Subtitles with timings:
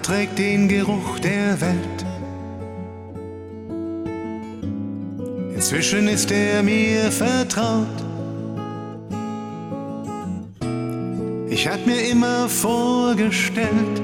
[0.00, 2.06] trägt den Geruch der Welt.
[5.54, 7.86] Inzwischen ist er mir vertraut.
[11.48, 14.02] Ich hab mir immer vorgestellt,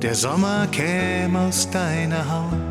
[0.00, 2.67] der Sommer käme aus deiner Haut.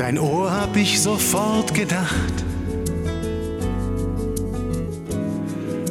[0.00, 2.32] Dein Ohr hab ich sofort gedacht.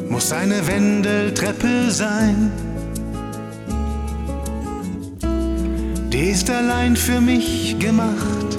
[0.09, 2.51] Muss eine Wendeltreppe sein.
[6.11, 8.57] Die ist allein für mich gemacht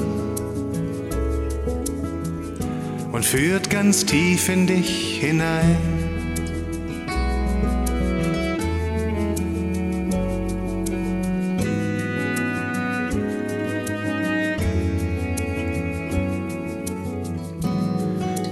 [3.11, 6.00] und führt ganz tief in dich hinein.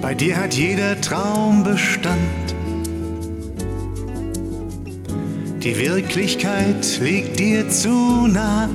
[0.09, 2.17] Bei dir hat jeder Traum Bestand.
[5.63, 8.71] Die Wirklichkeit liegt dir zu nah.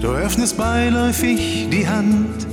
[0.00, 2.48] Du öffnest beiläufig die Hand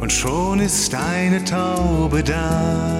[0.00, 2.99] und schon ist eine Taube da.